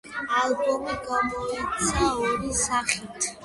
ალბომი 0.37 0.95
გამოიცა 1.11 2.09
ორი 2.31 2.53
სახით. 2.65 3.33